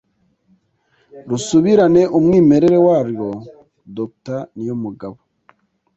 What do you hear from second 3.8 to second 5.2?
Dr Niyomugabo